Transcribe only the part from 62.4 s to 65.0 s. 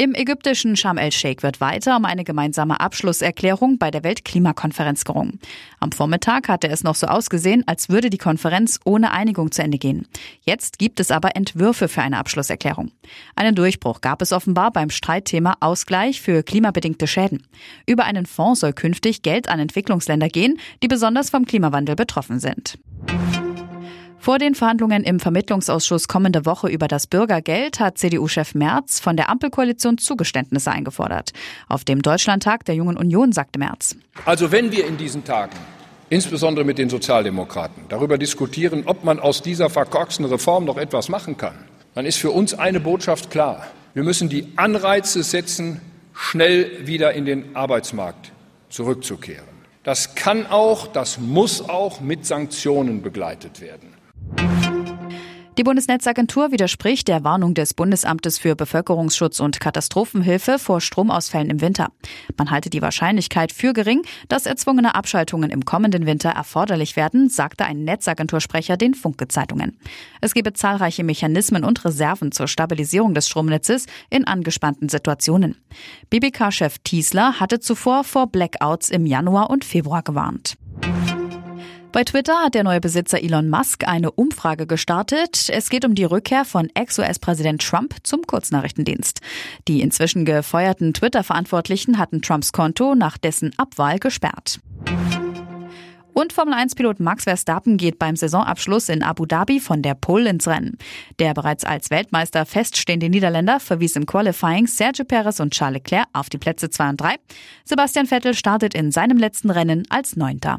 halte die Wahrscheinlichkeit für gering, dass erzwungene